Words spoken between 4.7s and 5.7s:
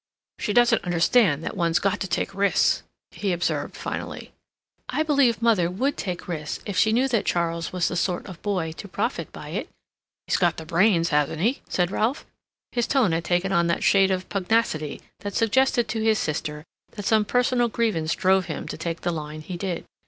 "I believe mother